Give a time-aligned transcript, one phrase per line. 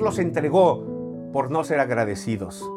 [0.00, 2.68] Los entregó por no ser agradecidos.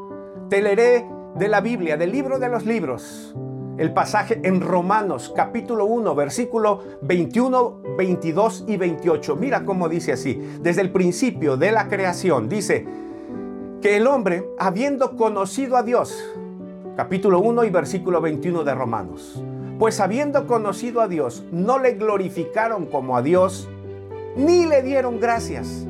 [0.49, 3.35] Te leeré de la Biblia, del libro de los libros,
[3.78, 9.35] el pasaje en Romanos capítulo 1, versículo 21, 22 y 28.
[9.35, 12.85] Mira cómo dice así, desde el principio de la creación, dice
[13.81, 16.23] que el hombre, habiendo conocido a Dios,
[16.98, 19.44] capítulo 1 y versículo 21 de Romanos,
[19.80, 23.70] pues habiendo conocido a Dios, no le glorificaron como a Dios,
[24.35, 25.88] ni le dieron gracias,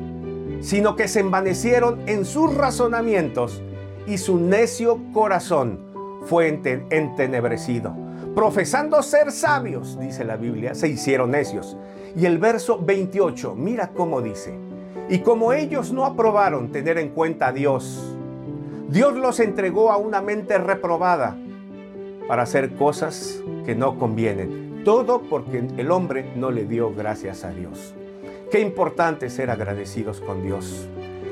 [0.62, 3.60] sino que se envanecieron en sus razonamientos
[4.06, 5.80] y su necio corazón
[6.26, 7.94] fue entenebrecido.
[8.34, 11.76] Profesando ser sabios, dice la Biblia, se hicieron necios.
[12.16, 14.54] Y el verso 28, mira cómo dice.
[15.10, 18.16] Y como ellos no aprobaron tener en cuenta a Dios,
[18.88, 21.36] Dios los entregó a una mente reprobada
[22.28, 24.82] para hacer cosas que no convienen.
[24.84, 27.94] Todo porque el hombre no le dio gracias a Dios.
[28.52, 30.86] Qué importante ser agradecidos con Dios.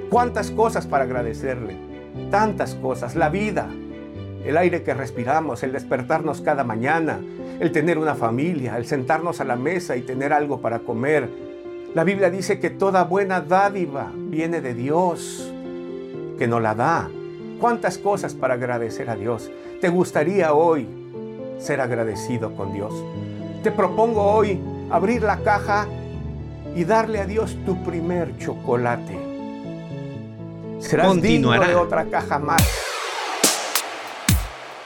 [0.08, 1.76] Cuántas cosas para agradecerle.
[2.30, 3.14] Tantas cosas.
[3.14, 3.68] La vida,
[4.42, 7.20] el aire que respiramos, el despertarnos cada mañana,
[7.60, 11.28] el tener una familia, el sentarnos a la mesa y tener algo para comer.
[11.94, 15.52] La Biblia dice que toda buena dádiva viene de Dios,
[16.38, 17.10] que nos la da.
[17.60, 19.50] ¿Cuántas cosas para agradecer a Dios?
[19.82, 20.88] ¿Te gustaría hoy
[21.58, 22.94] ser agradecido con Dios?
[23.62, 24.58] Te propongo hoy
[24.90, 25.86] abrir la caja
[26.74, 29.18] y darle a Dios tu primer chocolate.
[30.78, 32.89] Serás digno de otra caja más.